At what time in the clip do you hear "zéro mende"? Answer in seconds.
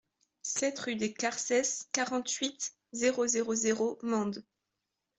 3.53-4.43